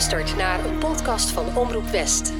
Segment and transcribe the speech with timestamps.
[0.00, 2.32] luistert naar een podcast van Omroep West.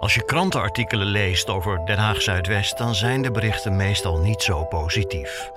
[0.00, 4.64] Als je krantenartikelen leest over Den Haag Zuidwest, dan zijn de berichten meestal niet zo
[4.64, 5.50] positief.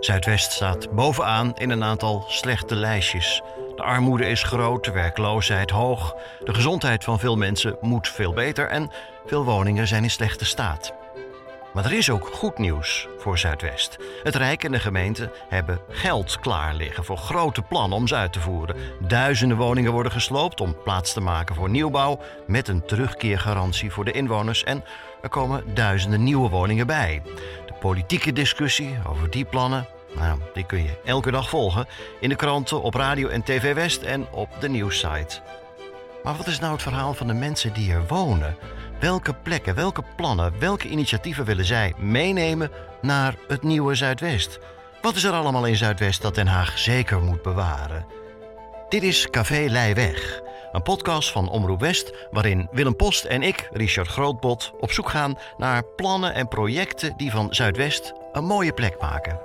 [0.00, 3.42] Zuidwest staat bovenaan in een aantal slechte lijstjes.
[3.76, 8.68] De armoede is groot, de werkloosheid hoog, de gezondheid van veel mensen moet veel beter
[8.68, 8.90] en
[9.26, 11.05] veel woningen zijn in slechte staat.
[11.76, 13.96] Maar er is ook goed nieuws voor Zuidwest.
[14.22, 18.32] Het Rijk en de gemeente hebben geld klaar liggen voor grote plannen om ze uit
[18.32, 18.76] te voeren.
[19.00, 24.12] Duizenden woningen worden gesloopt om plaats te maken voor nieuwbouw met een terugkeergarantie voor de
[24.12, 24.84] inwoners en
[25.22, 27.22] er komen duizenden nieuwe woningen bij.
[27.66, 31.86] De politieke discussie over die plannen, nou, die kun je elke dag volgen
[32.20, 35.40] in de kranten, op radio en TV West en op de nieuwssite.
[36.22, 38.56] Maar wat is nou het verhaal van de mensen die er wonen?
[39.00, 42.70] Welke plekken, welke plannen, welke initiatieven willen zij meenemen
[43.02, 44.58] naar het nieuwe Zuidwest?
[45.02, 48.06] Wat is er allemaal in Zuidwest dat Den Haag zeker moet bewaren?
[48.88, 50.40] Dit is Café Leiweg,
[50.72, 55.38] een podcast van Omroep West waarin Willem Post en ik, Richard Grootbot, op zoek gaan
[55.56, 59.38] naar plannen en projecten die van Zuidwest een mooie plek maken.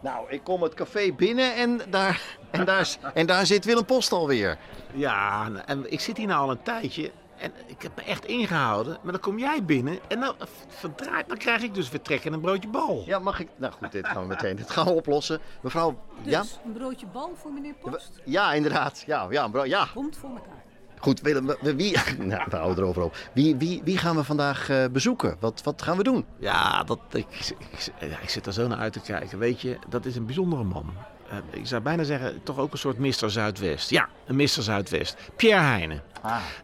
[0.00, 4.12] Nou, ik kom het café binnen en daar, en daar, en daar zit Willem Post
[4.12, 4.58] alweer.
[4.94, 7.10] Ja, en ik zit hier nou al een tijdje
[7.40, 8.98] en ik heb me echt ingehouden.
[9.02, 10.34] Maar dan kom jij binnen en nou,
[10.68, 13.02] verdraait, dan krijg ik dus weer trek en een broodje bal.
[13.06, 13.48] Ja, mag ik?
[13.56, 15.40] Nou goed, dit gaan we meteen dit gaan we oplossen.
[15.60, 16.42] Mevrouw, Dus ja?
[16.64, 18.20] een broodje bal voor meneer Post?
[18.24, 19.02] Ja, inderdaad.
[19.06, 19.86] Ja, ja, bro, ja.
[19.94, 20.58] Komt voor elkaar.
[20.98, 23.16] Goed, Willem, we- we- wie, nou, we houden erover op.
[23.32, 25.36] Wie, wie, wie gaan we vandaag eh, bezoeken?
[25.40, 26.24] Wat, wat gaan we doen?
[26.38, 27.26] Ja, dat, ik,
[27.70, 29.38] ik, ja, ik zit er zo naar uit te kijken.
[29.38, 30.92] Weet je, dat is een bijzondere man.
[31.30, 33.30] Eh, ik zou bijna zeggen, toch ook een soort Mr.
[33.30, 33.90] Zuidwest.
[33.90, 34.46] Ja, een Mr.
[34.46, 35.16] Zuidwest.
[35.36, 36.02] Pierre Heijnen.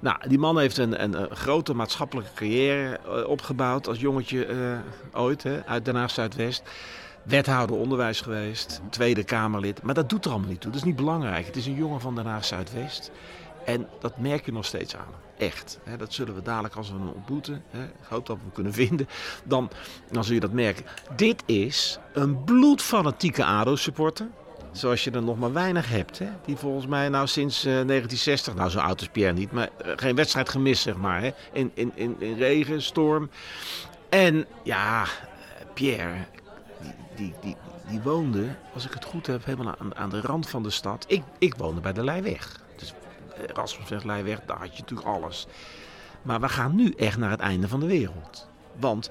[0.01, 5.43] Nou, die man heeft een, een, grote maatschappelijke carrière eh, opgebouwd als jongetje eh, ooit,
[5.43, 6.63] hè, uit Den Haag Zuidwest.
[7.23, 9.83] Wethouder onderwijs geweest, Tweede Kamerlid.
[9.83, 10.71] Maar dat doet er allemaal niet toe.
[10.71, 11.47] Dat is niet belangrijk.
[11.47, 13.11] Het is een jongen van Den Haag Zuidwest.
[13.65, 15.15] En dat merk je nog steeds aan.
[15.39, 15.79] Echt.
[15.85, 17.63] Hè, dat zullen we dadelijk als we hem ontmoeten.
[17.71, 19.09] Hè, ik hoop dat we hem kunnen vinden.
[19.45, 19.71] Dan,
[20.11, 20.85] dan zul je dat merken.
[21.17, 24.27] Dit is een bloedfanatieke ADO-supporter.
[24.77, 26.19] Zoals je er nog maar weinig hebt.
[26.19, 26.29] Hè?
[26.45, 29.93] Die volgens mij nou sinds eh, 1960, nou zo oud is Pierre niet, maar eh,
[29.97, 31.21] geen wedstrijd gemist zeg maar.
[31.21, 31.31] Hè?
[31.53, 33.31] In, in, in, in regen, storm.
[34.09, 35.09] En ja, eh,
[35.75, 36.15] Pierre,
[36.81, 37.57] die, die, die,
[37.89, 41.05] die woonde, als ik het goed heb, helemaal aan, aan de rand van de stad.
[41.09, 42.61] Ik, ik woonde bij de Leijweg.
[42.77, 42.95] Dus
[43.37, 45.47] eh, Erasmusweg, Leijweg, daar had je natuurlijk alles.
[46.23, 48.49] Maar we gaan nu echt naar het einde van de wereld.
[48.77, 49.11] Want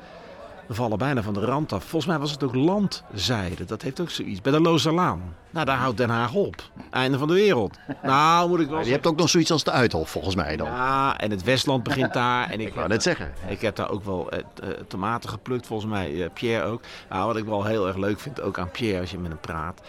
[0.68, 1.84] we vallen bijna van de rand af.
[1.84, 3.66] Volgens mij was het ook landzijde.
[3.66, 4.42] Dat heeft ook zoiets.
[4.42, 5.36] Bij de Lozerlaan.
[5.50, 6.56] Nou, daar houdt Den Haag op.
[6.90, 7.78] Einde van de wereld.
[8.04, 10.68] Nou, moet ik wel Je hebt ook nog zoiets als de Uithof, volgens mij dan.
[10.68, 12.50] Ja, en het Westland begint daar.
[12.50, 13.34] En ik, Ik wou net zeggen.
[13.48, 16.82] ik heb daar ook wel eh, eh, tomaten geplukt, volgens mij eh, Pierre ook.
[17.10, 19.40] Nou, wat ik wel heel erg leuk vind, ook aan Pierre als je met hem
[19.40, 19.82] praat.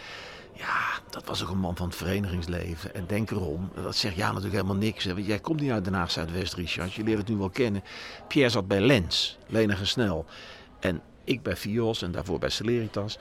[0.53, 2.95] Ja, dat was ook een man van het verenigingsleven.
[2.95, 5.03] En denk erom, dat zegt ja natuurlijk helemaal niks.
[5.03, 5.13] Hè.
[5.13, 6.93] Want jij komt niet uit Den Haag Zuidwest, Richard.
[6.93, 7.83] Je leert het nu wel kennen.
[8.27, 10.25] Pierre zat bij Lens, Lenig en Snel.
[10.79, 13.17] En ik bij Fios en daarvoor bij Celeritas.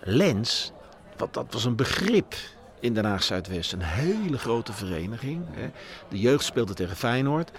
[0.00, 0.72] Lens,
[1.16, 2.34] wat, dat was een begrip
[2.80, 3.72] in Den Haag Zuidwest.
[3.72, 5.44] Een hele grote vereniging.
[5.50, 5.70] Hè.
[6.08, 7.50] De jeugd speelde tegen Feyenoord.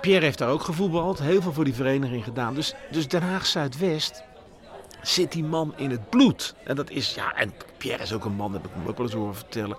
[0.00, 2.54] Pierre heeft daar ook gevoetbald, heel veel voor die vereniging gedaan.
[2.54, 4.22] Dus, dus Den Haag Zuidwest
[5.02, 6.54] zit die man in het bloed.
[6.64, 8.96] En dat is, ja, en Pierre is ook een man, dat heb ik hem ook
[8.96, 9.76] wel eens horen vertellen.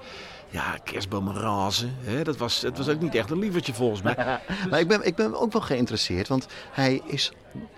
[0.53, 1.95] Ja, kerstbomen razen.
[1.99, 2.23] Hè?
[2.23, 4.15] Dat was, het was ook niet echt een lievertje volgens mij.
[4.69, 7.31] Maar ik ben, ik ben ook wel geïnteresseerd, want hij is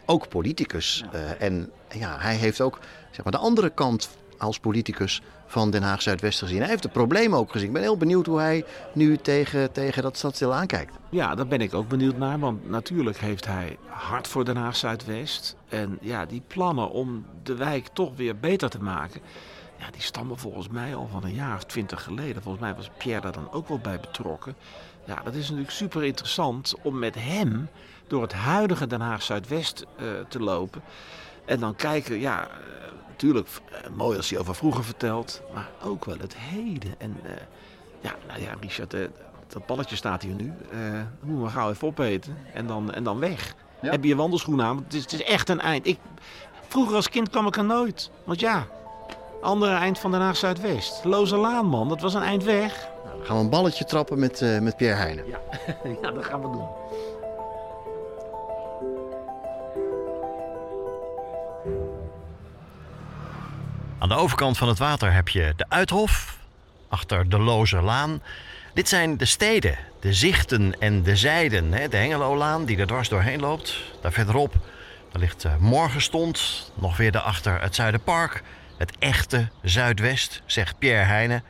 [0.05, 1.03] ook politicus.
[1.11, 2.79] eh, en ja, hij heeft ook
[3.11, 6.59] zeg maar, de andere kant als politicus van Den Haag Zuidwest gezien.
[6.59, 7.67] Hij heeft de problemen ook gezien.
[7.67, 10.93] Ik ben heel benieuwd hoe hij nu tegen, tegen dat stadstil aankijkt.
[11.09, 12.39] Ja, daar ben ik ook benieuwd naar.
[12.39, 15.55] Want natuurlijk heeft hij hart voor Den Haag Zuidwest.
[15.69, 19.21] En ja, die plannen om de wijk toch weer beter te maken.
[19.77, 22.41] Ja, die stammen volgens mij al van een jaar of twintig geleden.
[22.41, 24.55] Volgens mij was Pierre daar dan ook wel bij betrokken.
[25.05, 27.69] Ja, dat is natuurlijk super interessant om met hem
[28.07, 30.81] door het huidige Den Haag Zuidwest eh, te lopen.
[31.45, 35.41] En dan kijken, ja, eh, natuurlijk eh, mooi als hij over vroeger vertelt.
[35.53, 36.95] Maar ook wel het heden.
[36.97, 37.31] En eh,
[38.01, 39.01] ja, nou ja, Richard, eh,
[39.47, 40.53] dat balletje staat hier nu.
[40.71, 40.79] Eh
[41.19, 43.55] moeten we gauw even opeten en dan, en dan weg.
[43.79, 44.73] Heb je je wandelschoenen aan?
[44.75, 45.87] Want Het is, het is echt een eind.
[45.87, 45.99] Ik,
[46.67, 48.11] vroeger als kind kwam ik er nooit.
[48.23, 48.67] Want ja,
[49.45, 51.03] andere eind van Den Haag Zuidwest.
[51.03, 51.89] Loze Laan, man.
[51.89, 52.87] Dat was een eind weg.
[53.03, 55.25] Dan gaan we een balletje trappen met, eh, met Pierre Heijnen.
[55.27, 55.39] Ja,
[56.01, 56.67] ja dat gaan we doen.
[63.99, 66.37] Aan de overkant van het water heb je de Uithof,
[66.89, 68.21] achter de Lozerlaan.
[68.73, 71.71] Dit zijn de steden, de zichten en de zijden.
[71.71, 71.87] hè.
[71.87, 73.77] De Hengelolaan die er dwars doorheen loopt.
[74.01, 74.53] Daar verderop
[75.15, 78.43] daar ligt eh, Morgenstond, nog weer daarachter het Zuiderpark.
[78.77, 81.43] Het echte Zuidwest, zegt Pierre Heijnen.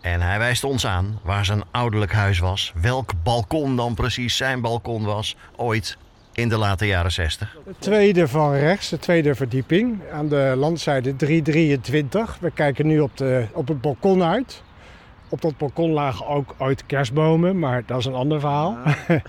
[0.00, 2.72] En hij wijst ons aan waar zijn ouderlijk huis was.
[2.80, 5.96] Welk balkon dan precies zijn balkon was, ooit
[6.32, 7.56] in de late jaren 60.
[7.64, 12.38] De tweede van rechts, de tweede verdieping, aan de landzijde 323.
[12.40, 14.62] We kijken nu op, de, op het balkon uit.
[15.28, 18.76] Op dat balkon lagen ook ooit kerstbomen, maar dat is een ander verhaal.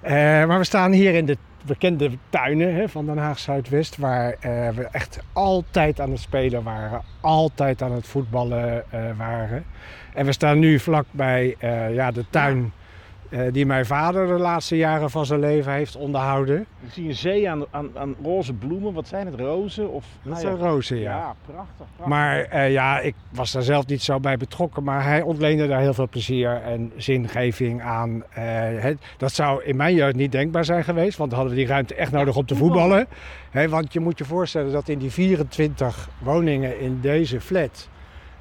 [0.00, 0.12] Eh,
[0.46, 4.68] maar we staan hier in de bekende tuinen hè, van Den Haag Zuidwest, waar eh,
[4.68, 9.64] we echt altijd aan het spelen waren, altijd aan het voetballen eh, waren.
[10.14, 12.72] En we staan nu vlakbij uh, ja, de tuin
[13.52, 16.60] die mijn vader de laatste jaren van zijn leven heeft onderhouden.
[16.60, 18.92] Ik zie een zee aan, aan, aan roze bloemen.
[18.92, 19.34] Wat zijn het?
[19.34, 19.90] Rozen?
[19.90, 21.16] Of, Dat nou zijn rozen, ja.
[21.16, 21.74] Ja, prachtig.
[21.76, 22.06] prachtig.
[22.06, 24.82] Maar uh, ja, ik was daar zelf niet zo bij betrokken.
[24.82, 28.10] Maar hij ontleende daar heel veel plezier en zingeving aan.
[28.14, 31.18] Uh, he, dat zou in mijn jeugd niet denkbaar zijn geweest.
[31.18, 33.06] Want dan hadden we die ruimte echt nodig om te voetballen.
[33.50, 37.88] He, want je moet je voorstellen dat in die 24 woningen in deze flat,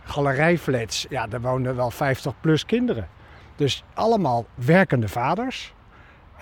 [0.03, 3.07] galerijflats, ja, daar woonden wel 50 plus kinderen.
[3.55, 5.73] Dus allemaal werkende vaders.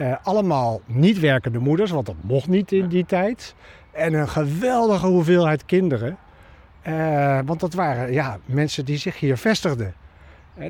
[0.02, 3.56] Uh, allemaal niet werkende moeders, want dat mocht niet in die tijd.
[3.92, 6.18] En een geweldige hoeveelheid kinderen.
[6.88, 9.94] Uh, want dat waren ja, mensen die zich hier vestigden.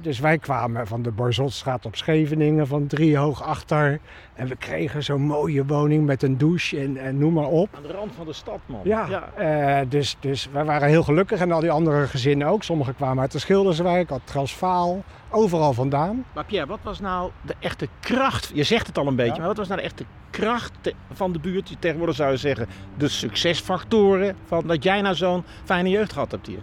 [0.01, 3.99] Dus wij kwamen van de Borzotstraat op Scheveningen, van Driehoog achter.
[4.33, 7.69] En we kregen zo'n mooie woning met een douche en, en, noem maar op.
[7.75, 8.79] Aan de rand van de stad, man.
[8.83, 9.07] Ja,
[9.37, 9.85] ja.
[9.85, 11.39] dus, dus wij waren heel gelukkig.
[11.39, 12.63] En al die andere gezinnen ook.
[12.63, 16.25] Sommigen kwamen uit de Schilderswijk, uit Transvaal overal vandaan.
[16.33, 18.51] Maar Pierre, wat was nou de echte kracht?
[18.53, 19.37] Je zegt het al een beetje, ja.
[19.37, 21.75] maar wat was nou de echte kracht van de buurt?
[21.79, 22.67] Tegenwoordig zou je zeggen
[22.97, 26.61] de succesfactoren van dat jij nou zo'n fijne jeugd gehad hebt hier.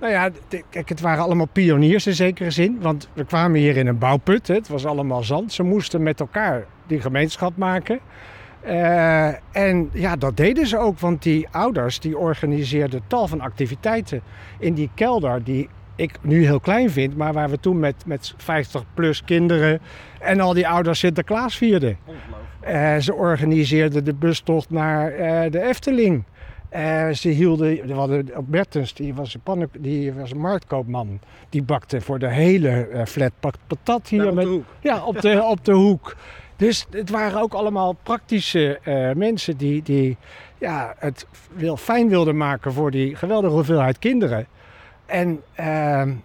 [0.00, 0.30] Nou ja,
[0.70, 2.80] kijk, het waren allemaal pioniers in zekere zin.
[2.80, 4.48] Want we kwamen hier in een bouwput.
[4.48, 4.54] Hè.
[4.54, 5.52] Het was allemaal zand.
[5.52, 8.00] Ze moesten met elkaar die gemeenschap maken.
[8.66, 10.98] Uh, en ja, dat deden ze ook.
[10.98, 14.22] Want die ouders die organiseerden tal van activiteiten
[14.58, 15.44] in die kelder.
[15.44, 19.80] Die ik nu heel klein vind, maar waar we toen met, met 50 plus kinderen
[20.20, 21.98] en al die ouders Sinterklaas vierden.
[22.68, 26.24] Uh, ze organiseerden de bustocht naar uh, de Efteling.
[26.76, 31.20] Uh, ze hielden, we hadden op Bertens, die was, een pannen, die was een marktkoopman.
[31.48, 33.32] Die bakte voor de hele flat
[33.66, 34.22] patat hier.
[34.22, 34.64] Ja, op met, de hoek.
[34.80, 36.16] Ja, op de, op de hoek.
[36.56, 38.80] Dus het waren ook allemaal praktische
[39.14, 40.16] mensen die, die
[40.58, 44.46] ja, het wil, fijn wilden maken voor die geweldige hoeveelheid kinderen.
[45.06, 45.66] En uh,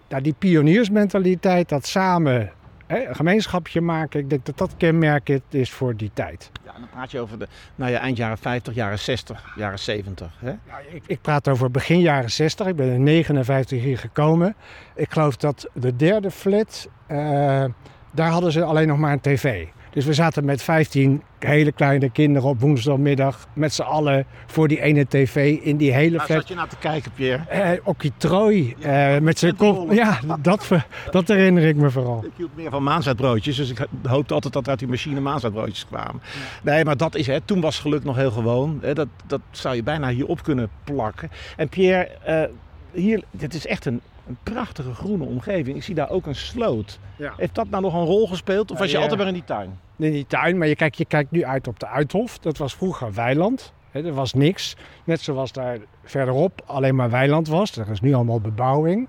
[0.08, 2.52] nou, die pioniersmentaliteit, dat samen
[2.86, 6.50] hè, een gemeenschapje maken, ik denk dat dat kenmerkend is voor die tijd.
[6.64, 10.32] Ja, dan praat je over de nou ja, eind jaren 50, jaren 60, jaren 70.
[10.38, 10.48] Hè?
[10.48, 12.66] Ja, ik, ik, praat over begin jaren 60.
[12.66, 14.54] Ik ben in 59 hier gekomen.
[14.94, 17.64] Ik geloof dat de derde flat, uh,
[18.10, 19.66] daar hadden ze alleen nog maar een tv.
[19.96, 24.80] Dus we zaten met 15 hele kleine kinderen op woensdagmiddag met z'n allen voor die
[24.80, 26.38] ene tv in die hele Waar flat.
[26.38, 27.74] zat je nou te kijken, Pierre?
[27.74, 29.92] Uh, Okkitrooi uh, met zijn kop.
[29.92, 30.68] Ja, dat,
[31.10, 32.24] dat herinner ik me vooral.
[32.24, 35.86] Ik hield meer van maanzuidbroodjes, dus ik hoopte altijd dat er uit die machine maanzuidbroodjes
[35.86, 36.20] kwamen.
[36.22, 36.72] Ja.
[36.72, 37.46] Nee, maar dat is het.
[37.46, 38.82] Toen was geluk nog heel gewoon.
[38.94, 41.30] Dat, dat zou je bijna hier op kunnen plakken.
[41.56, 45.76] En Pierre, uh, hier, dit is echt een, een prachtige groene omgeving.
[45.76, 46.98] Ik zie daar ook een sloot.
[47.16, 47.32] Ja.
[47.36, 48.70] Heeft dat nou nog een rol gespeeld?
[48.70, 49.78] Of was je altijd maar in die tuin?
[49.96, 52.38] In die tuin, maar je kijkt, je kijkt nu uit op de Uithof.
[52.38, 53.72] Dat was vroeger weiland.
[53.90, 54.76] He, er was niks.
[55.04, 57.76] Net zoals daar verderop alleen maar weiland was.
[57.76, 59.08] Er is nu allemaal bebouwing.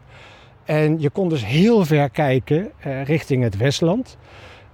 [0.66, 4.18] En je kon dus heel ver kijken uh, richting het Westland.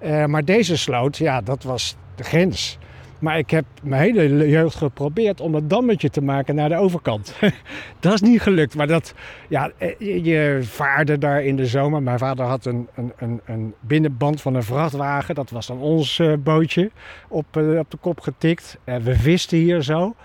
[0.03, 2.77] Uh, maar deze sloot, ja, dat was de grens.
[3.23, 7.35] Maar ik heb mijn hele jeugd geprobeerd om een dammetje te maken naar de overkant.
[7.99, 8.75] dat is niet gelukt.
[8.75, 9.13] Maar dat,
[9.49, 12.03] ja, je vaarde daar in de zomer.
[12.03, 12.87] Mijn vader had een,
[13.17, 15.35] een, een, binnenband van een vrachtwagen.
[15.35, 16.91] Dat was dan ons uh, bootje
[17.27, 18.77] op, uh, op de kop getikt.
[18.85, 20.15] Uh, we visten hier zo.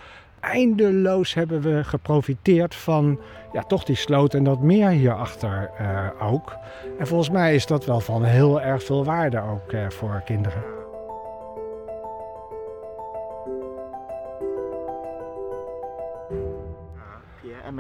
[0.40, 3.20] Eindeloos hebben we geprofiteerd van
[3.52, 5.70] ja, toch die sloot en dat meer hierachter
[6.20, 6.56] ook.
[6.98, 10.77] En volgens mij is dat wel van heel erg veel waarde ook voor kinderen.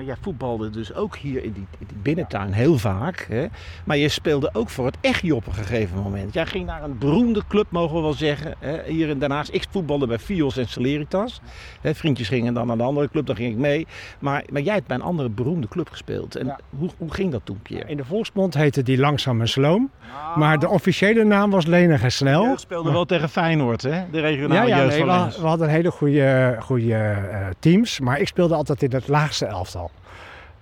[0.08, 3.26] Jij voetbalde dus ook hier in die, in die binnentuin heel vaak.
[3.28, 3.46] Hè?
[3.84, 6.34] Maar je speelde ook voor het Echi op een gegeven moment.
[6.34, 8.82] Jij ging naar een beroemde club, mogen we wel zeggen, hè?
[8.92, 9.50] hier in Den Haag.
[9.50, 11.40] Ik voetbalde bij Fios en Celeritas.
[11.80, 11.94] Hè?
[11.94, 13.86] Vriendjes gingen dan naar de andere club, daar ging ik mee.
[14.18, 16.36] Maar, maar jij hebt bij een andere beroemde club gespeeld.
[16.36, 16.58] En ja.
[16.78, 17.88] hoe, hoe ging dat toen, Pierre?
[17.88, 19.90] In de volksmond heette die Langzaam en Sloom.
[20.00, 20.36] Ah.
[20.36, 22.42] Maar de officiële naam was Lenig en Snel.
[22.42, 24.04] Je speelde wel tegen Feyenoord, hè?
[24.10, 28.00] de regionale ja, ja, jeugd nee, we, we hadden hele goede, goede uh, teams.
[28.00, 29.90] Maar ik speelde altijd in het laagste elftal.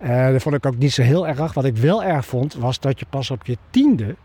[0.03, 1.55] Uh, dat vond ik ook niet zo heel erg.
[1.55, 4.17] Wat ik wel erg vond, was dat je pas op je tiende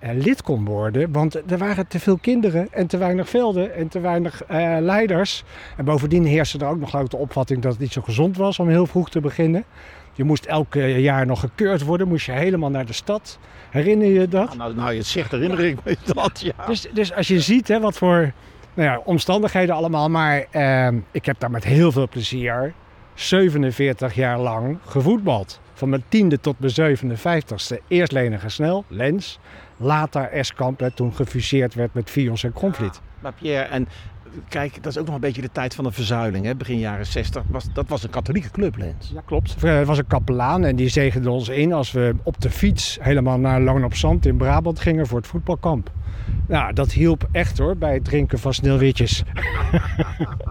[0.00, 1.12] uh, lid kon worden.
[1.12, 5.44] Want er waren te veel kinderen en te weinig velden en te weinig uh, leiders.
[5.76, 8.68] En bovendien heerste er ook nog de opvatting dat het niet zo gezond was om
[8.68, 9.64] heel vroeg te beginnen.
[10.12, 13.38] Je moest elke jaar nog gekeurd worden, moest je helemaal naar de stad.
[13.70, 14.56] Herinner je dat?
[14.56, 16.66] Nou, nou je zegt, herinner ik me dat, ja.
[16.66, 18.32] Dus, dus als je ziet hè, wat voor
[18.74, 22.74] nou ja, omstandigheden allemaal, maar eh, ik heb daar met heel veel plezier
[23.16, 25.60] 47 jaar lang gevoetbald.
[25.72, 27.76] Van mijn tiende tot mijn 57ste.
[27.88, 29.38] Eerst Lenige Snel, Lens.
[29.76, 33.00] Later Eskamp, hè, toen gefuseerd werd met Vios en Kromvliet.
[33.20, 33.88] Maar Pierre, en
[34.48, 36.44] kijk, dat is ook nog een beetje de tijd van de verzuiling.
[36.44, 36.54] Hè?
[36.54, 39.10] Begin jaren 60, was, dat was een katholieke club, Lens.
[39.14, 39.62] Ja, klopt.
[39.62, 43.38] Er was een kapelaan en die zegende ons in als we op de fiets helemaal
[43.38, 45.90] naar Loon op Zand in Brabant gingen voor het voetbalkamp.
[46.48, 49.22] Nou, dat hielp echt hoor, bij het drinken van sneeuwwitjes.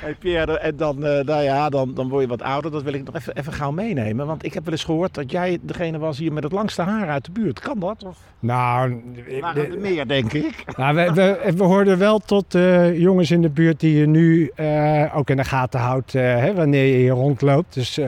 [0.00, 2.70] Hey Pierre, en dan, eh, nou ja, dan, dan word je wat ouder.
[2.70, 4.26] Dat wil ik nog even, even gauw meenemen.
[4.26, 7.08] Want ik heb wel eens gehoord dat jij degene was hier met het langste haar
[7.08, 7.60] uit de buurt.
[7.60, 8.04] Kan dat?
[8.04, 9.02] Of Nou,
[9.40, 10.64] waren er meer, denk ik?
[10.76, 12.56] Nou, we, we, we hoorden wel tot
[12.94, 16.54] jongens in de buurt die je nu eh, ook in de gaten houdt eh, hè,
[16.54, 17.74] wanneer je hier rondloopt.
[17.74, 17.98] Dus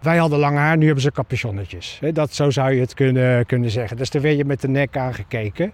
[0.00, 1.98] wij hadden lang haar, nu hebben ze capuchonnetjes.
[2.00, 3.96] Hè, dat, zo zou je het kunnen, kunnen zeggen.
[3.96, 5.72] Dus daar werd je met de nek aangekeken.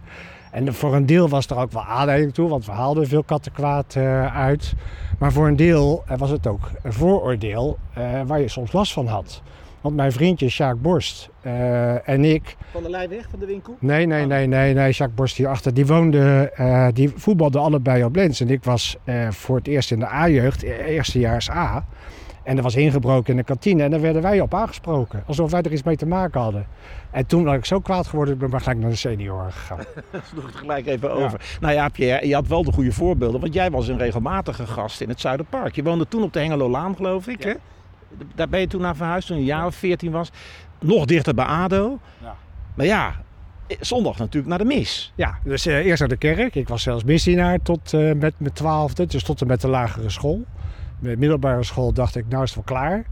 [0.50, 3.94] En voor een deel was er ook wel aanleiding toe, want we haalden veel kattenkwaad
[3.94, 4.74] eh, uit.
[5.18, 8.92] Maar voor een deel eh, was het ook een vooroordeel eh, waar je soms last
[8.92, 9.42] van had.
[9.80, 11.28] Want mijn vriendje Sjaak Borst
[12.04, 13.76] en ik, Van de Leijweg, van de winkel?
[13.78, 14.90] Nee, nee, nee, nee, nee.
[14.90, 15.74] Jacques Borst hierachter.
[15.74, 16.52] Die woonde,
[16.94, 18.40] die voetbalde allebei op Lens.
[18.40, 18.96] En ik was
[19.30, 21.84] voor het eerst in de A-jeugd, eh, eerstejaars A.
[22.50, 23.82] En er was ingebroken in de kantine.
[23.82, 25.22] En daar werden wij op aangesproken.
[25.26, 26.66] Alsof wij er iets mee te maken hadden.
[27.10, 29.78] En toen was ik zo kwaad geworden, ben ik maar gelijk naar de senioren gegaan.
[30.10, 31.56] Dat sloeg het gelijk even over.
[31.60, 33.40] Nou ja, Pierre, je had wel de goede voorbeelden.
[33.40, 35.74] Want jij was een regelmatige gast in het Zuiderpark.
[35.74, 37.42] Je woonde toen op de Hengelolaan, geloof ik.
[37.42, 37.52] Hè?
[38.34, 40.30] Daar ben je toen naar verhuisd toen je een jaar of veertien was.
[40.80, 41.98] Nog dichter bij ADO.
[42.22, 42.36] Ja.
[42.74, 43.14] Maar ja,
[43.80, 45.12] zondag natuurlijk naar de mis.
[45.14, 46.54] Ja, dus eh, eerst naar de kerk.
[46.54, 49.06] Ik was zelfs misdienaar tot eh, met mijn twaalfde.
[49.06, 50.44] Dus tot en met de lagere school.
[51.00, 53.04] Met de middelbare school dacht ik, nou is het wel klaar.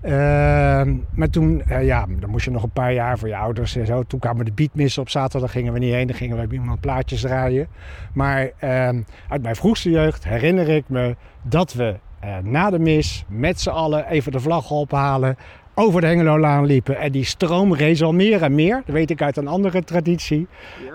[0.00, 3.76] Ehm, maar toen, eh, ja, dan moest je nog een paar jaar voor je ouders
[3.76, 4.02] en zo.
[4.02, 6.06] Toen kwamen de beatmissen op zaterdag, gingen we niet heen.
[6.06, 7.68] Dan gingen we bij iemand plaatjes draaien.
[8.12, 13.24] Maar ehm, uit mijn vroegste jeugd herinner ik me dat we eh, na de mis
[13.28, 15.36] met z'n allen even de vlag ophalen.
[15.74, 16.98] Over de Hengelolaan liepen.
[16.98, 18.82] En die stroom rees al meer en meer.
[18.86, 20.46] Dat weet ik uit een andere traditie.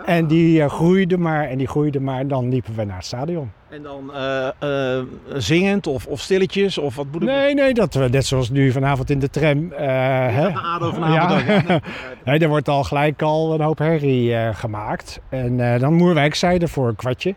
[0.06, 2.20] En die eh, groeide maar en die groeide maar.
[2.20, 3.52] En dan liepen we naar het stadion.
[3.70, 4.48] En dan eh,
[4.98, 7.22] eh, zingend of, of stilletjes of wat ik...
[7.22, 9.72] Nee, nee, dat we net zoals nu vanavond in de tram.
[9.72, 9.88] eh,
[10.36, 10.48] hè?
[10.54, 11.80] ADO vanavond Ja.
[12.26, 15.20] nee, er wordt al gelijk al een hoop herrie gemaakt.
[15.30, 17.36] En dan Moerwijkzijde voor een kwartje.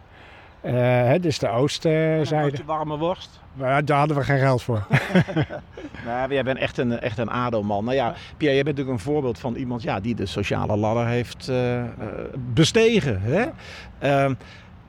[0.62, 2.48] Eh, hè, dus de Een oostzijde.
[2.48, 3.40] potje warme worst.
[3.54, 4.86] Maar daar hadden we geen geld voor.
[6.06, 7.84] Nou, jij bent echt een, echt een ADO-man.
[7.84, 11.06] Nou ja, Pierre, jij bent natuurlijk een voorbeeld van iemand ja, die de sociale ladder
[11.06, 11.88] heeft eh, eh,
[12.54, 13.20] bestegen.
[13.20, 13.44] Hè?
[13.98, 14.34] Ehm,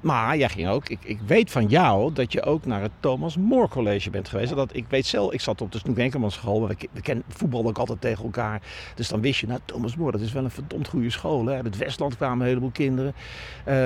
[0.01, 3.37] maar jij ging ook, ik, ik weet van jou dat je ook naar het Thomas
[3.37, 4.55] More College bent geweest.
[4.55, 7.69] Dat, ik weet zelf, ik zat op de Snoek Enkelmans school, we, we ken, voetbalden
[7.69, 8.61] ook altijd tegen elkaar.
[8.95, 11.45] Dus dan wist je, nou Thomas More, dat is wel een verdomd goede school.
[11.45, 11.55] Hè?
[11.55, 13.13] Uit het Westland kwamen een heleboel kinderen.
[13.63, 13.85] Eh,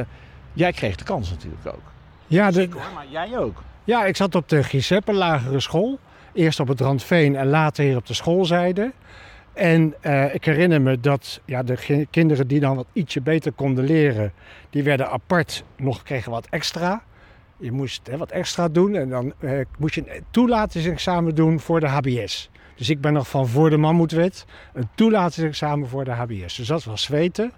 [0.57, 1.91] jij kreeg de kans natuurlijk ook.
[2.27, 3.63] Ja, de, hoor, maar jij ook.
[3.83, 5.99] ja, ik zat op de Giuseppe lagere school.
[6.33, 8.91] Eerst op het Randveen en later hier op de schoolzijde.
[9.53, 13.51] En eh, ik herinner me dat ja, de ki- kinderen die dan wat ietsje beter
[13.51, 14.33] konden leren,
[14.69, 17.01] die werden apart nog kregen wat extra.
[17.57, 21.79] Je moest hè, wat extra doen en dan eh, moest je een toelatingsexamen doen voor
[21.79, 22.49] de HBS.
[22.75, 26.55] Dus ik ben nog van voor de Mammoetwet een toelatingsexamen voor de HBS.
[26.55, 27.51] Dus dat was zweten.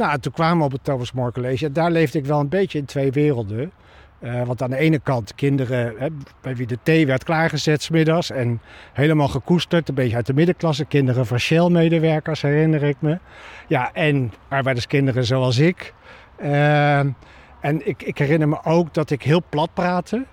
[0.00, 1.66] Nou, toen kwamen we op het Thomas More College.
[1.66, 3.72] En daar leefde ik wel een beetje in twee werelden.
[4.18, 6.06] Eh, want aan de ene kant kinderen hè,
[6.40, 8.60] bij wie de thee werd klaargezet smiddags en
[8.92, 10.84] helemaal gekoesterd, een beetje uit de middenklasse.
[10.84, 13.18] Kinderen van Shell-medewerkers herinner ik me.
[13.66, 15.94] Ja, en arbeiderskinderen zoals ik.
[16.36, 20.26] Eh, en ik, ik herinner me ook dat ik heel plat praatte.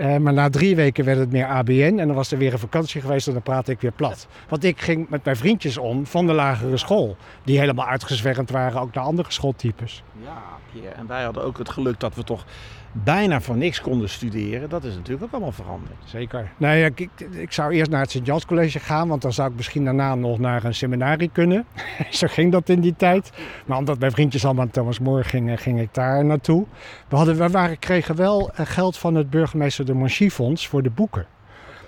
[0.00, 2.58] Eh, maar na drie weken werd het meer ABN en dan was er weer een
[2.58, 4.26] vakantie geweest en dan praatte ik weer plat.
[4.48, 8.80] Want ik ging met mijn vriendjes om van de lagere school, die helemaal uitgezwermd waren,
[8.80, 10.02] ook naar andere schooltypes.
[10.24, 10.42] Ja,
[10.72, 10.94] Pierre.
[10.94, 12.44] En wij hadden ook het geluk dat we toch
[12.92, 14.68] bijna voor niks konden studeren.
[14.68, 15.96] Dat is natuurlijk ook allemaal veranderd.
[16.04, 16.50] Zeker.
[16.56, 19.56] Nee, ik, ik, ik zou eerst naar het Sint-Jans College gaan, want dan zou ik
[19.56, 21.64] misschien daarna nog naar een seminarie kunnen.
[22.10, 23.30] Zo ging dat in die tijd.
[23.66, 26.66] Maar omdat mijn vriendjes allemaal aan Thomas More gingen, ging ik daar naartoe.
[27.08, 30.90] We, hadden, we waren, kregen wel eh, geld van het burgemeester de Monchy-fonds voor de
[30.90, 31.26] boeken.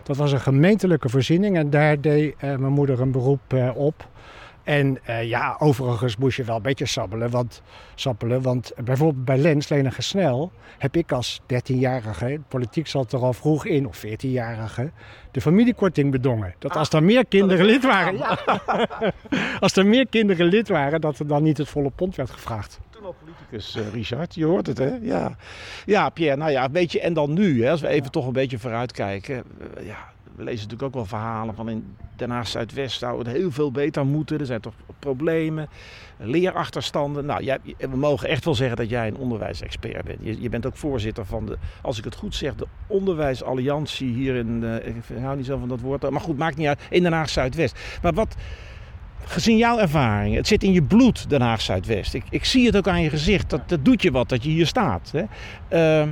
[0.02, 4.08] Dat was een gemeentelijke voorziening en daar deed eh, mijn moeder een beroep eh, op.
[4.64, 7.62] En eh, ja, overigens moest je wel een beetje sappelen, want,
[7.94, 13.32] sappelen, want bijvoorbeeld bij Lens, Lenige Snel, heb ik als 13-jarige, politiek zat er al
[13.32, 14.90] vroeg in, of 14-jarige,
[15.30, 16.54] de familiekorting bedongen.
[16.58, 18.38] Dat als er meer kinderen lid waren, ja,
[19.60, 22.80] als er meer kinderen lid waren, dat er dan niet het volle pond werd gevraagd.
[22.90, 24.34] Toen al politicus, eh, Richard.
[24.34, 24.96] Je hoort het, hè?
[25.00, 25.36] Ja.
[25.86, 26.36] Ja, Pierre.
[26.36, 29.36] Nou ja, weet je, en dan nu, hè, als we even toch een beetje vooruitkijken.
[29.76, 33.26] eh, ja, we lezen natuurlijk ook wel verhalen van in Den Haag Zuidwest zou het
[33.26, 34.40] heel veel beter moeten.
[34.40, 35.68] Er zijn toch problemen,
[36.16, 37.26] leerachterstanden.
[37.26, 40.18] Nou, jij, we mogen echt wel zeggen dat jij een onderwijsexpert bent.
[40.20, 44.36] Je, je bent ook voorzitter van de, als ik het goed zeg, de onderwijsalliantie hier
[44.36, 47.02] in, uh, ik hou niet zo van dat woord, maar goed, maakt niet uit, in
[47.02, 47.78] Den Haag Zuidwest.
[48.02, 48.36] Maar wat,
[49.24, 52.14] gezien jouw ervaring, het zit in je bloed, Den Haag Zuidwest.
[52.14, 54.50] Ik, ik zie het ook aan je gezicht, dat, dat doet je wat dat je
[54.50, 55.12] hier staat.
[55.12, 55.24] Hè?
[56.02, 56.08] Uh,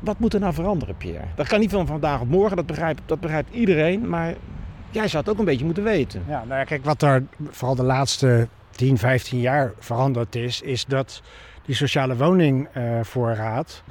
[0.00, 1.26] wat, moet er nou veranderen, Pierre?
[1.34, 4.08] Dat kan niet van vandaag op morgen, dat begrijpt, dat begrijpt iedereen.
[4.08, 4.34] Maar
[4.90, 6.22] jij zou het ook een beetje moeten weten.
[6.28, 11.22] Ja, nou kijk, wat er vooral de laatste 10, 15 jaar veranderd is, is dat
[11.64, 13.82] die sociale woningvoorraad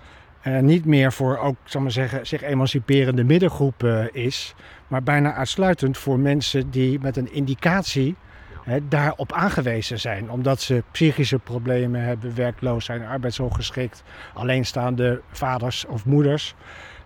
[0.44, 4.56] uh, niet meer voor ook, maar zeggen, zich emanciperende middengroepen is,
[4.88, 8.16] maar bijna uitsluitend voor mensen die met een indicatie
[8.63, 10.32] hè, daarop aangewezen zijn.
[10.32, 14.03] Omdat ze psychische problemen hebben, werkloos zijn, arbeidsongeschikt,
[14.34, 16.55] alleenstaande vaders of moeders.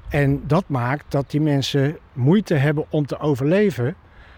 [0.10, 3.96] En dat maakt dat die mensen moeite hebben om te overleven.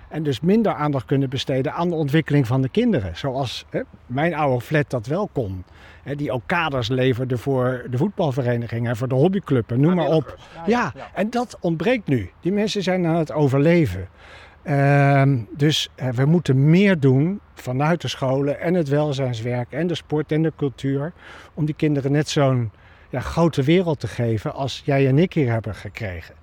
[0.09, 3.17] En dus minder aandacht kunnen besteden aan de ontwikkeling van de kinderen.
[3.17, 5.63] Zoals hè, mijn oude flat dat wel kon.
[6.03, 10.38] Hè, die ook kaders leverde voor de voetbalverenigingen, voor de hobbyclubben, noem maar op.
[10.65, 12.29] Ja, en dat ontbreekt nu.
[12.41, 14.07] Die mensen zijn aan het overleven.
[14.69, 19.95] Uh, dus uh, we moeten meer doen vanuit de scholen en het welzijnswerk en de
[19.95, 21.13] sport en de cultuur.
[21.53, 22.71] Om die kinderen net zo'n
[23.09, 26.35] ja, grote wereld te geven als jij en ik hier hebben gekregen.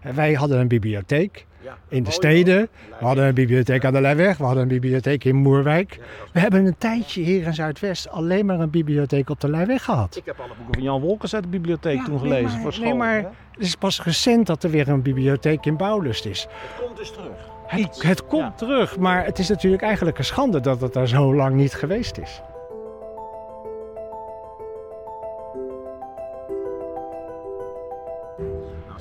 [0.00, 1.46] En wij hadden een bibliotheek
[1.88, 2.68] in de steden.
[2.98, 4.36] We hadden een bibliotheek aan de Leijweg.
[4.36, 5.98] We hadden een bibliotheek in Moerwijk.
[6.32, 10.16] We hebben een tijdje hier in Zuidwest alleen maar een bibliotheek op de Leijweg gehad.
[10.16, 12.60] Ik heb alle boeken van Jan Wolkers uit de bibliotheek ja, toen gelezen nee, maar,
[12.60, 12.86] voor school.
[12.86, 13.16] Nee, maar
[13.50, 16.46] het is pas recent dat er weer een bibliotheek in Bouwlust is.
[16.50, 17.53] Het komt dus terug.
[17.66, 18.52] Het, het komt ja.
[18.56, 22.18] terug, maar het is natuurlijk eigenlijk een schande dat het daar zo lang niet geweest
[22.18, 22.42] is.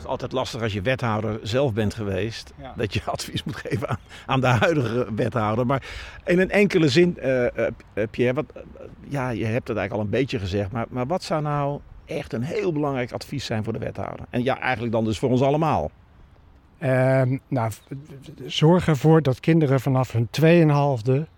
[0.04, 2.54] is altijd lastig als je wethouder zelf bent geweest.
[2.62, 2.74] Ja.
[2.76, 5.66] Dat je advies moet geven aan, aan, de huidige wethouder.
[5.66, 5.84] Maar
[6.26, 7.68] in een enkele zin, uh, uh,
[8.12, 8.62] Pierre, wat, uh,
[9.08, 10.72] ja, je hebt het eigenlijk al een beetje gezegd.
[10.72, 14.26] Maar, maar wat zou nou echt een heel belangrijk advies zijn voor de wethouder?
[14.30, 15.92] En ja, eigenlijk dan dus voor ons allemaal.
[17.48, 17.72] Nou,
[18.46, 21.30] zorg ervoor dat kinderen vanaf hun 2,5e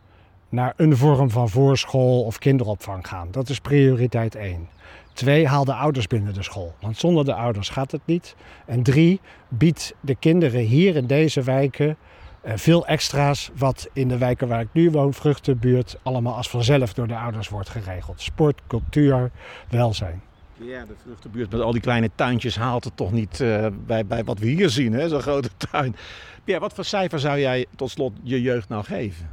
[0.50, 3.28] naar een vorm van voorschool of kinderopvang gaan.
[3.32, 4.68] Dat is prioriteit 1.
[5.14, 6.74] Twee, haal de ouders binnen de school.
[6.82, 8.36] Want zonder de ouders gaat het niet.
[8.66, 11.98] En drie, bied de kinderen hier in deze wijken
[12.46, 13.52] uh, veel extra's.
[13.56, 17.50] Wat in de wijken waar ik nu woon, vruchtenbuurt, allemaal als vanzelf door de ouders
[17.50, 18.22] wordt geregeld.
[18.22, 19.32] Sport, cultuur,
[19.70, 20.22] welzijn.
[20.58, 24.24] Ja, de vruchtenbuurt met al die kleine tuintjes haalt het toch niet uh, bij, bij
[24.24, 25.96] wat we hier zien, zo'n grote tuin.
[26.44, 29.30] Pierre, wat voor cijfer zou jij tot slot je jeugd nou geven?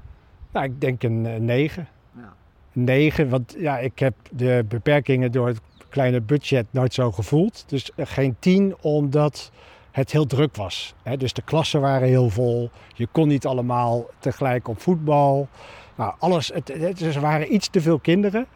[0.53, 1.89] Nou, ik denk een 9.
[2.17, 2.33] Ja.
[2.73, 7.65] 9, want ja, ik heb de beperkingen door het kleine budget nooit zo gevoeld.
[7.67, 9.51] Dus geen 10 omdat
[9.91, 10.95] het heel druk was.
[11.19, 12.71] Dus de klassen waren heel vol.
[12.95, 15.49] Je kon niet allemaal tegelijk op voetbal.
[15.95, 18.47] Nou, alles, het, het, er waren iets te veel kinderen.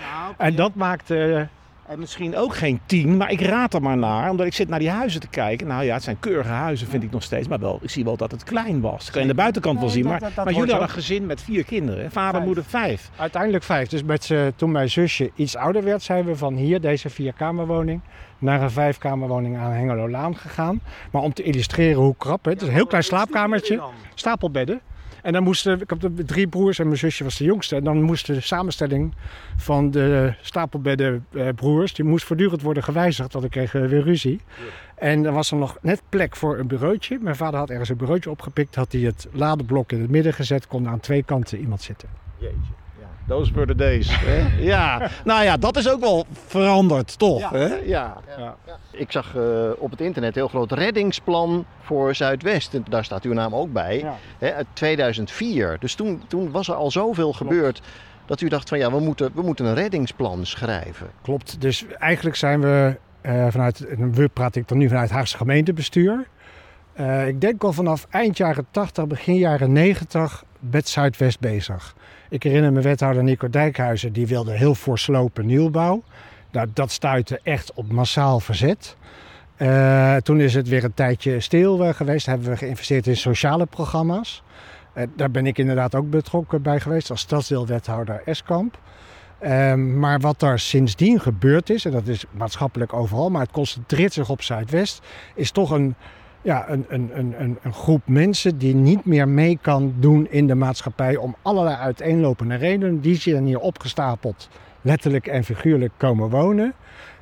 [0.00, 1.48] Nou, en dat maakte
[1.88, 4.78] en misschien ook geen tien, maar ik raad er maar naar, omdat ik zit naar
[4.78, 5.66] die huizen te kijken.
[5.66, 8.16] Nou ja, het zijn keurige huizen, vind ik nog steeds, maar wel, ik zie wel
[8.16, 9.06] dat het klein was.
[9.06, 11.64] Ik kan in de buitenkant wel zien, maar, maar jullie hadden een gezin met vier
[11.64, 12.44] kinderen, vader, vijf.
[12.44, 13.10] moeder, vijf.
[13.16, 13.88] Uiteindelijk vijf.
[13.88, 18.00] Dus met, toen mijn zusje iets ouder werd, zijn we van hier, deze vierkamerwoning,
[18.38, 20.80] naar een vijfkamerwoning aan Hengelolaan gegaan.
[21.10, 23.82] Maar om te illustreren hoe krap, het is een heel klein slaapkamertje,
[24.14, 24.80] stapelbedden.
[25.22, 27.76] En dan moesten, ik heb drie broers en mijn zusje was de jongste.
[27.76, 29.14] En dan moest de samenstelling
[29.56, 34.02] van de stapelbedden eh, broers, die moest voortdurend worden gewijzigd, want ik kreeg uh, weer
[34.02, 34.40] ruzie.
[34.94, 37.18] En er was er nog net plek voor een bureautje.
[37.20, 40.66] Mijn vader had ergens een bureautje opgepikt, had hij het ladeblok in het midden gezet,
[40.66, 42.08] kon aan twee kanten iemand zitten.
[42.38, 42.77] Jeetje.
[43.28, 44.08] Those were the days.
[44.10, 44.46] Hè?
[44.64, 47.40] Ja, nou ja, dat is ook wel veranderd, toch?
[47.40, 47.52] Ja.
[47.52, 47.74] Hè?
[47.74, 48.16] Ja.
[48.38, 48.56] ja.
[48.90, 52.74] Ik zag uh, op het internet een heel groot reddingsplan voor Zuidwest.
[52.74, 54.04] En daar staat uw naam ook bij.
[54.38, 55.76] Hè, uit 2004.
[55.80, 57.36] Dus toen, toen was er al zoveel Klopt.
[57.36, 57.80] gebeurd
[58.26, 61.06] dat u dacht van ja, we moeten, we moeten een reddingsplan schrijven.
[61.22, 61.60] Klopt.
[61.60, 66.26] Dus eigenlijk zijn we uh, vanuit, we praat ik dan nu vanuit Haagse gemeentebestuur.
[67.00, 71.94] Uh, ik denk al vanaf eind jaren 80, begin jaren 90 met Zuidwest bezig.
[72.30, 76.02] Ik herinner me wethouder Nico Dijkhuizen, die wilde heel voorslopen nieuwbouw.
[76.50, 78.96] Nou, dat stuitte echt op massaal verzet.
[79.58, 82.26] Uh, toen is het weer een tijdje stil uh, geweest.
[82.26, 84.42] Hebben we geïnvesteerd in sociale programma's.
[84.94, 88.78] Uh, daar ben ik inderdaad ook betrokken bij geweest als stadsdeelwethouder Eskamp.
[89.76, 94.28] maar wat er sindsdien gebeurd is, en dat is maatschappelijk overal, maar het concentreert zich
[94.28, 95.02] op Zuidwest,
[95.34, 95.94] is toch een
[96.42, 100.54] ja, een, een, een, een groep mensen die niet meer mee kan doen in de
[100.54, 103.00] maatschappij om allerlei uiteenlopende redenen.
[103.00, 104.48] Die zijn hier opgestapeld,
[104.80, 106.74] letterlijk en figuurlijk komen wonen.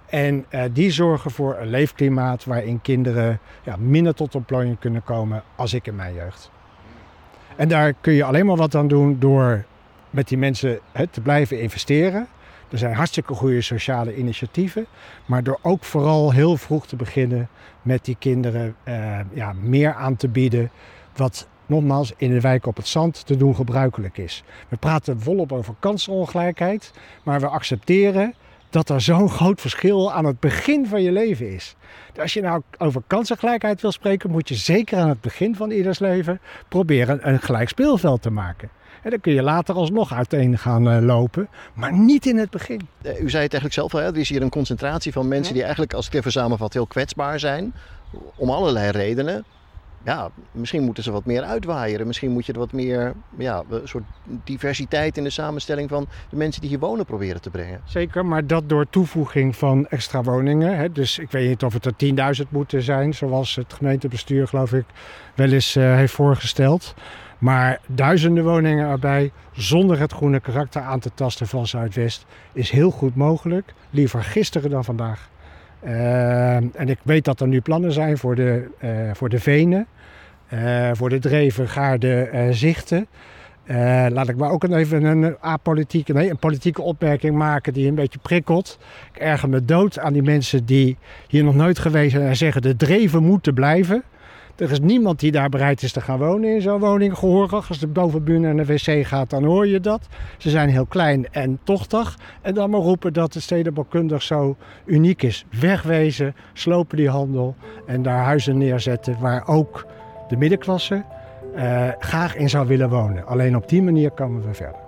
[0.06, 5.42] En eh, die zorgen voor een leefklimaat waarin kinderen ja, minder tot ontplooiing kunnen komen
[5.56, 6.50] als ik in mijn jeugd.
[7.56, 9.64] En daar kun je alleen maar wat aan doen door
[10.10, 10.78] met die mensen
[11.10, 12.26] te blijven investeren.
[12.70, 14.86] Er zijn hartstikke goede sociale initiatieven.
[15.26, 17.48] Maar door ook vooral heel vroeg te beginnen
[17.82, 20.70] met die kinderen eh, ja, meer aan te bieden.
[21.16, 24.44] Wat nogmaals in de wijk op het zand te doen gebruikelijk is.
[24.68, 26.92] We praten volop over kansenongelijkheid.
[27.22, 28.34] Maar we accepteren
[28.70, 31.76] dat er zo'n groot verschil aan het begin van je leven is.
[32.20, 35.98] Als je nou over kansengelijkheid wil spreken, moet je zeker aan het begin van ieders
[35.98, 38.70] leven proberen een gelijk speelveld te maken.
[39.06, 42.88] En dan kun je later alsnog uiteen gaan eh, lopen, maar niet in het begin.
[43.02, 44.06] Eh, U zei het eigenlijk zelf al, hè?
[44.06, 46.86] er is hier een concentratie van mensen die eigenlijk, als ik het even samenvat, heel
[46.86, 47.74] kwetsbaar zijn.
[48.36, 49.44] Om allerlei redenen.
[50.04, 52.06] Ja, misschien moeten ze wat meer uitwaaieren.
[52.06, 54.04] Misschien moet je er wat meer ja, een soort
[54.44, 57.80] diversiteit in de samenstelling van de mensen die hier wonen proberen te brengen.
[57.84, 60.76] Zeker, maar dat door toevoeging van extra woningen.
[60.76, 60.92] Hè.
[60.92, 61.94] Dus ik weet niet of het er
[62.44, 64.84] 10.000 moeten zijn, zoals het gemeentebestuur geloof ik
[65.34, 66.94] wel eens eh, heeft voorgesteld.
[67.38, 72.90] Maar duizenden woningen erbij, zonder het groene karakter aan te tasten van Zuidwest, is heel
[72.90, 73.74] goed mogelijk.
[73.90, 75.30] Liever gisteren dan vandaag.
[75.84, 79.86] Uh, en ik weet dat er nu plannen zijn voor de, uh, voor de venen,
[80.54, 83.06] uh, voor de dreven, gaarde, zichten.
[84.08, 88.18] laat ik maar ook even een apolitieke, nee, een politieke opmerking maken die een beetje
[88.18, 88.78] prikkelt.
[89.12, 90.96] Ik erger me dood aan die mensen die
[91.28, 94.02] hier nog nooit geweest zijn en zeggen de dreven moeten blijven.
[94.56, 97.18] Er is niemand die daar bereid is te gaan wonen in zo'n woning.
[97.18, 100.06] Gehoorig, als de bovenbuur naar de wc gaat, dan hoor je dat.
[100.38, 102.18] Ze zijn heel klein en tochtig.
[102.42, 105.44] En dan maar roepen dat het stedenbouwkundig zo uniek is.
[105.60, 107.54] Wegwezen, slopen die handel
[107.86, 109.86] en daar huizen neerzetten waar ook
[110.28, 111.04] de middenklasse
[111.56, 113.26] uh, graag in zou willen wonen.
[113.26, 114.80] Alleen op die manier komen we verder.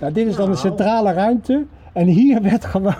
[0.00, 1.66] Nou, dit is dan de centrale ruimte.
[1.94, 2.94] En hier werd gewoon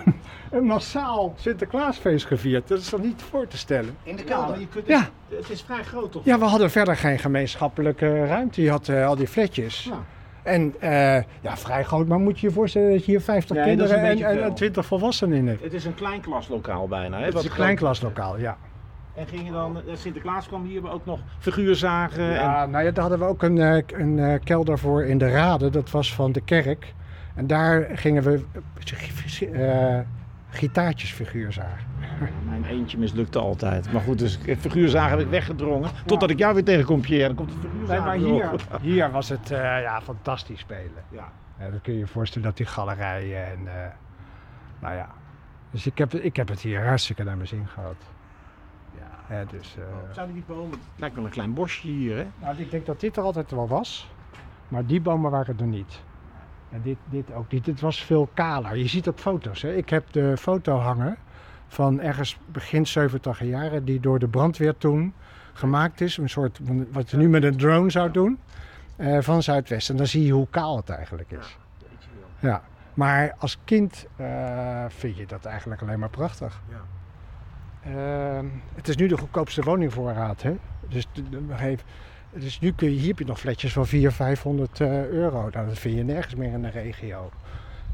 [0.51, 2.69] een massaal Sinterklaasfeest gevierd.
[2.69, 3.97] Dat is toch niet voor te stellen?
[4.03, 4.61] In de kelder?
[4.61, 5.09] Ja, kunt, ja.
[5.29, 6.25] Het is vrij groot toch?
[6.25, 8.63] Ja, we hadden verder geen gemeenschappelijke ruimte.
[8.63, 9.85] Je had uh, al die flatjes.
[9.85, 10.05] Ja.
[10.43, 10.91] En uh,
[11.41, 14.03] ja, vrij groot, maar moet je je voorstellen dat je hier 50 Nee, kinderen en,
[14.09, 15.63] beetje en, en 20 volwassenen in hebt.
[15.63, 17.19] Het is een klein klaslokaal bijna.
[17.19, 17.25] Hè?
[17.25, 17.65] Het Wat is een groot.
[17.65, 18.57] klein klaslokaal, ja.
[19.15, 22.25] En ging je dan, eh, Sinterklaas kwam hier ook nog figuurzagen.
[22.29, 25.19] En, Ja, nou ja, daar hadden we ook een, eh, een eh, kelder voor in
[25.19, 25.71] de Rade.
[25.71, 26.95] Dat was van de kerk.
[27.35, 28.45] En daar gingen we
[31.53, 31.87] zagen.
[32.49, 33.93] Mijn eentje mislukte altijd.
[33.93, 35.91] Maar goed, dus figuurzagen heb ik weggedrongen.
[36.07, 37.35] Totdat ik jou weer tegenkom, Pierre.
[37.35, 38.51] Dan komt het Nee, figuurzagen maar hier,
[38.93, 41.05] hier was het eh, ja, fantastisch spelen.
[41.11, 41.33] Ja.
[41.59, 43.69] Ja, dan kun je je voorstellen dat die galerijen en...
[44.81, 45.09] nou ja.
[45.71, 47.97] Dus ik heb, ik heb het hier hartstikke naar mijn zin gehad.
[48.99, 49.37] Ja.
[49.37, 50.71] Ja, dus, eh, Zou die niet bomen?
[50.71, 52.27] Het lijkt wel een klein bosje hier, hè?
[52.41, 54.11] nou, ik denk dat dit er altijd wel was.
[54.69, 56.03] Maar die bomen waren er niet.
[56.75, 57.67] En dit, dit ook niet.
[57.67, 58.77] Het was veel kaler.
[58.77, 59.63] Je ziet op foto's.
[59.63, 59.75] Hè.
[59.75, 61.17] Ik heb de foto hangen
[61.69, 63.85] van ergens begin 70 jaren.
[63.85, 65.15] Die door de brandweer toen
[65.53, 66.17] gemaakt is.
[66.17, 66.61] Een soort,
[66.93, 68.39] wat je nu met een drone zou doen.
[68.97, 69.91] eh, van Zuidwest.
[69.91, 71.57] En dan zie je hoe kaal het eigenlijk is.
[72.39, 72.63] Ja.
[72.95, 76.61] Maar als kind eh, vind je dat eigenlijk alleen maar prachtig.
[76.69, 76.81] Ja.
[78.37, 80.43] Ehm, het is nu de goedkoopste woningvoorraad.
[80.43, 80.57] Hè?
[80.89, 81.55] Dus, de- de-
[82.35, 85.49] dus nu kun je, hier heb je nog flatjes van 400, 500 eh, euro.
[85.53, 87.31] Nou, dat vind je nergens meer in de regio.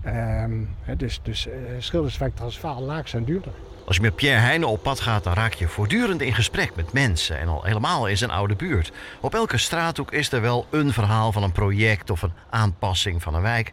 [0.03, 3.53] Ehm, hè, dus dus eh, Schilderswijk, Transvaal, Laak zijn duurder.
[3.87, 6.92] Als je met Pierre Heijnen op pad gaat, dan raak je voortdurend in gesprek met
[6.92, 7.38] mensen.
[7.38, 8.92] En al helemaal in zijn oude buurt.
[9.20, 13.35] Op elke straathoek is er wel een verhaal van een project of een aanpassing van
[13.35, 13.72] een wijk.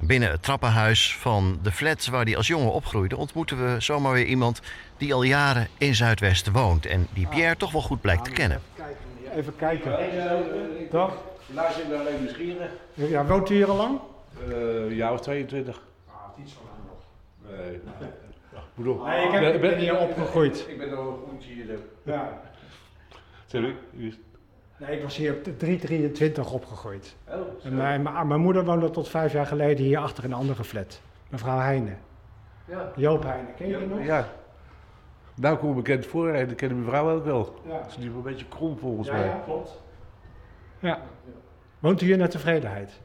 [0.00, 4.24] Binnen het trappenhuis van de flat waar hij als jongen opgroeide, ontmoeten we zomaar weer
[4.24, 4.60] iemand
[4.96, 6.86] die al jaren in Zuidwest woont.
[6.86, 8.60] En die Pierre toch wel goed blijkt te kennen.
[9.38, 9.96] Even kijken.
[10.90, 11.16] Dag.
[11.54, 12.70] Luister ik naar alleen nieuwsgierig.
[12.94, 14.00] Ja, woont u hier al lang?
[14.48, 15.82] Uh, jaar of 22.
[16.06, 17.56] Ah, niet zo lang nog.
[17.60, 17.74] Nee.
[18.52, 20.66] Ik bedoel, Nee, ik, heb, ik ben hier opgegroeid.
[20.68, 21.78] Ik ben nog een groentje hier.
[22.02, 22.40] Ja.
[23.46, 23.74] Sorry?
[24.76, 27.16] Nee, ik was hier op de 323 opgegroeid.
[27.28, 30.36] Oh, En mijn, mijn, mijn moeder woonde tot vijf jaar geleden hier achter in een
[30.38, 31.00] andere flat.
[31.28, 31.98] Mevrouw Heijnen.
[32.64, 32.92] Ja.
[32.96, 34.04] Joop Heijnen, ken je die nog?
[34.04, 34.28] Ja.
[35.40, 37.54] Nou, kom ik bekend voor en dat kennen mijn vrouw ook wel.
[37.66, 37.72] Ja.
[37.78, 39.24] Dat is een beetje krom volgens Ja, mij.
[39.24, 39.80] ja, klopt.
[40.78, 41.00] Ja.
[41.78, 43.00] Woont u hier naar tevredenheid?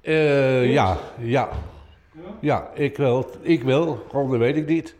[0.00, 1.48] Eh, ja, ja.
[2.40, 3.30] Ja, ik wel.
[3.40, 4.96] Ik wel, gewoon dat weet ik niet.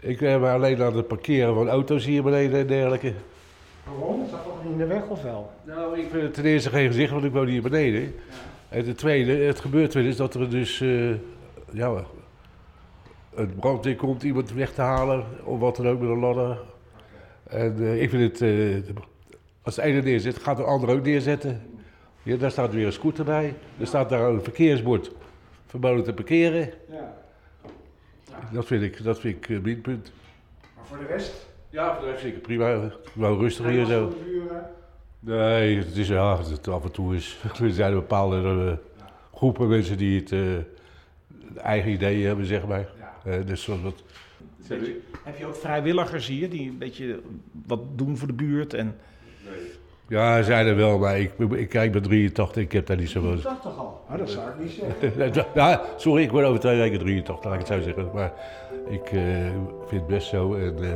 [0.00, 3.12] Ik ben maar alleen aan het parkeren van auto's hier beneden en dergelijke.
[3.84, 4.22] Waarom?
[4.24, 5.50] Is dat toch niet in de weg of wel?
[5.64, 8.14] Nou, ik vind het ten eerste geen gezicht, want ik woon hier beneden.
[8.68, 11.10] En ten tweede, het gebeurt wel eens dat er dus, eh,
[11.72, 12.04] ja,
[13.38, 16.58] een brandweer komt iemand weg te halen, of wat dan ook met een ladder.
[17.48, 18.94] En eh, ik vind het, eh,
[19.62, 21.62] als de ene neerzet, gaat de ander ook neerzetten.
[22.22, 23.54] Ja, daar staat weer een scooter bij.
[23.78, 25.12] Er staat daar een verkeersbord.
[25.66, 26.70] Verboden te parkeren.
[26.90, 27.14] Ja.
[28.52, 30.12] Dat vind ik, dat vind ik een minpunt.
[30.76, 31.46] Maar voor de rest?
[31.70, 32.90] Ja, voor de rest vind ik het prima.
[33.12, 34.12] Wel rustig hier zo.
[35.20, 37.38] Nee, het is ja, het af en toe is.
[37.62, 38.98] Er zijn bepaalde eh,
[39.36, 42.88] groepen mensen die het eh, eigen ideeën hebben, zeg maar.
[43.28, 44.02] Eh, dus wat.
[45.24, 47.20] Heb je ook vrijwilligers hier die een beetje
[47.66, 48.74] wat doen voor de buurt?
[48.74, 48.96] En...
[50.08, 53.08] Ja, er zijn er wel, maar ik, ik kijk bij 83, ik heb daar niet
[53.08, 53.40] zoveel.
[53.40, 54.04] Dat toch al?
[54.10, 55.44] Oh, dat zou ik niet zeggen.
[55.54, 58.10] ja, sorry, ik word over twee weken 83, laat ik het zo zeggen.
[58.14, 58.32] Maar
[58.88, 59.22] ik eh,
[59.86, 60.90] vind het best zo en eh,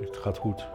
[0.00, 0.66] het gaat goed.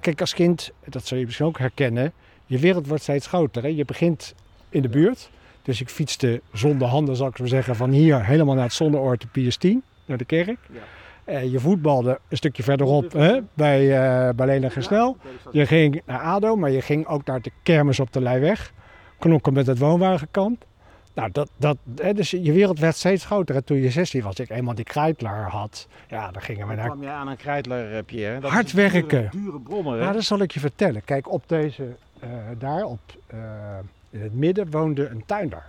[0.00, 2.12] Kijk, als kind, dat zul je misschien ook herkennen,
[2.50, 3.62] je wereld wordt steeds groter.
[3.62, 3.68] Hè?
[3.68, 4.34] Je begint
[4.68, 5.30] in de buurt.
[5.62, 9.20] Dus ik fietste zonder handen, zal ik zo zeggen, van hier helemaal naar het zonneoord
[9.20, 10.58] de Piers 10, naar de kerk.
[11.24, 15.16] Eh, je voetbalde een stukje verderop hè, bij, eh bij Lena Gesnel.
[15.52, 18.72] Je ging naar ADO, maar je ging ook naar de kermis op de Leiweg.
[19.18, 20.64] Knokken met het woonwagenkamp.
[21.14, 23.54] Nou, dat, dat, hè, dus je wereld werd steeds groter.
[23.54, 25.88] En toen je 16 was, ik eenmaal die krijtlaar had.
[26.08, 28.40] Ja, dan gingen we naar kwam je aan een krijtler, Pierre.
[28.40, 29.28] Dat Hard dure- werken.
[29.30, 30.04] Dure brommer, hè?
[30.04, 31.04] ja, dat zal ik je vertellen.
[31.04, 31.88] Kijk, op deze, eh,
[32.58, 33.38] daar op, eh,
[34.10, 35.62] in het midden woonde een tuinder.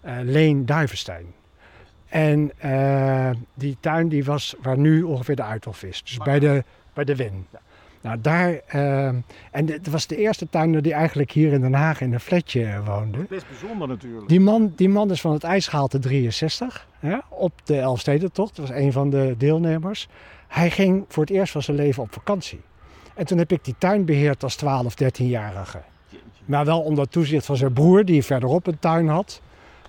[0.00, 1.26] Eh, Leen Duivenstein.
[2.08, 6.02] En eh, die tuin die was waar nu ongeveer de Uithof is.
[6.04, 7.46] Dus bij de, bij de Wen.
[8.00, 8.60] Nou, daar...
[8.66, 9.22] eh, en
[9.66, 13.18] het was de eerste tuinder die eigenlijk hier in Den Haag in een flatje woonde.
[13.28, 14.28] Best bijzonder natuurlijk.
[14.28, 18.56] Die man, die man is van het IJsgehalte 63 hè, op de Elfstedentocht.
[18.56, 20.08] Dat was een van de deelnemers.
[20.48, 22.60] Hij ging voor het eerst van zijn leven op vakantie.
[23.14, 25.80] En toen heb ik die tuin beheerd als 12, 13-jarige.
[26.44, 29.40] Maar wel onder toezicht van zijn broer, die verderop een tuin had.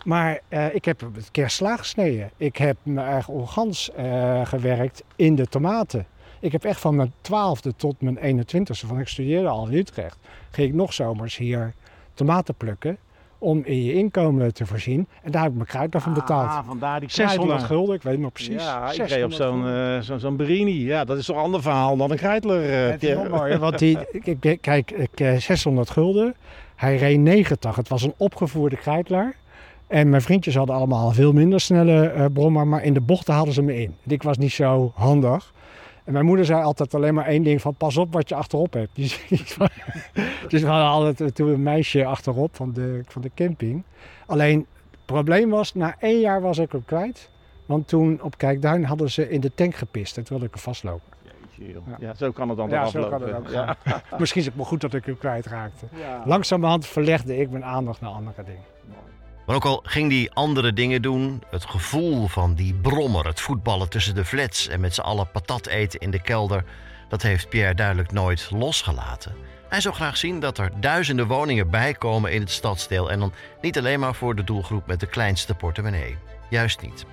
[0.03, 2.29] Maar eh, ik heb het keer sla gesneden.
[2.37, 6.05] Ik heb mijn eigen organs eh, gewerkt in de tomaten.
[6.39, 10.17] Ik heb echt van mijn twaalfde tot mijn 21ste, van ik studeerde al in Utrecht,
[10.51, 11.73] ging ik nog zomers hier
[12.13, 12.97] tomaten plukken
[13.45, 15.07] om in je inkomen te voorzien.
[15.23, 16.47] En daar heb ik mijn kruid van betaald.
[16.49, 17.67] Ah, vandaar die 600 krijtler.
[17.77, 18.63] gulden, ik weet het nog precies.
[18.63, 20.85] Ja, ik reed 600 op zo'n eh, zo'n zo'n Berini.
[20.85, 22.19] Ja, dat is toch een ander verhaal dan een eh,
[23.15, 26.35] wel mooi, hè, want die, ik- kijk, ik, eh, 600 gulden.
[26.75, 27.75] Hij reed 90.
[27.75, 29.35] Het was een opgevoerde krijtlaar.
[29.87, 33.53] En mijn vriendjes hadden allemaal veel minder snelle eh brommer, maar in de bochten hadden
[33.53, 33.95] ze me in.
[34.07, 35.53] Ik was niet zo handig.
[36.05, 38.73] En mijn moeder zei altijd alleen maar één ding van pas op wat je achterop
[38.73, 38.95] hebt.
[40.47, 43.83] Dus we hadden altijd toen een meisje achterop van de, van de camping.
[44.25, 44.57] Alleen
[44.91, 47.29] het probleem was, na één jaar was ik hem kwijt.
[47.65, 50.61] Want toen op Kijkduin hadden ze in de tank gepist en toen wilde ik er
[50.61, 51.13] vastlopen.
[51.57, 51.97] Ja.
[51.99, 53.35] Ja, zo kan het dan Ja, zo kan aflopen.
[53.35, 53.77] het ook ja.
[54.19, 55.85] Misschien is het maar goed dat ik hem kwijtraakte.
[55.95, 56.21] Ja.
[56.25, 58.63] Langzamerhand verlegde ik mijn aandacht naar andere dingen.
[59.45, 63.89] Maar ook al ging die andere dingen doen, het gevoel van die brommer, het voetballen
[63.89, 66.63] tussen de flats en met z'n allen patat eten in de kelder,
[67.09, 69.35] dat heeft Pierre duidelijk nooit losgelaten.
[69.69, 73.77] Hij zou graag zien dat er duizenden woningen bijkomen in het stadsdeel en dan niet
[73.77, 76.17] alleen maar voor de doelgroep met de kleinste portemonnee.
[76.49, 77.05] Juist niet.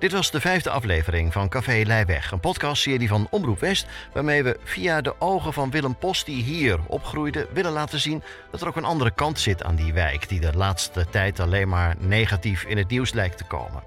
[0.00, 4.58] Dit was de vijfde aflevering van Café Leiweg, een podcastserie van Omroep West, waarmee we
[4.64, 8.76] via de ogen van Willem Post, die hier opgroeide, willen laten zien dat er ook
[8.76, 12.76] een andere kant zit aan die wijk, die de laatste tijd alleen maar negatief in
[12.76, 13.82] het nieuws lijkt te komen.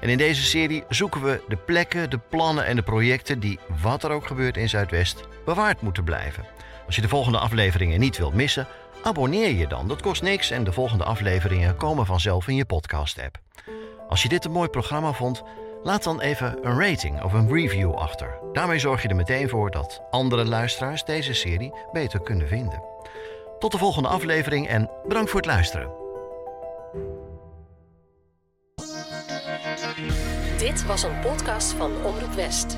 [0.00, 4.04] En in deze serie zoeken we de plekken, de plannen en de projecten die, wat
[4.04, 6.44] er ook gebeurt in Zuidwest, bewaard moeten blijven.
[6.86, 8.66] Als je de volgende afleveringen niet wilt missen,
[9.02, 9.88] abonneer je dan.
[9.88, 13.38] Dat kost niks en de volgende afleveringen komen vanzelf in je podcast-app.
[14.08, 15.42] Als je dit een mooi programma vond,
[15.82, 18.38] laat dan even een rating of een review achter.
[18.52, 22.82] Daarmee zorg je er meteen voor dat andere luisteraars deze serie beter kunnen vinden.
[23.58, 25.90] Tot de volgende aflevering en bedankt voor het luisteren.
[30.58, 32.76] Dit was een podcast van Omroep West.